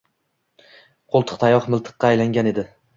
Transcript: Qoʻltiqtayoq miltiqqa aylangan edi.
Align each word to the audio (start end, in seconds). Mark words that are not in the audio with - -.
Qoʻltiqtayoq 1.17 1.71
miltiqqa 1.77 2.13
aylangan 2.15 2.55
edi. 2.55 2.71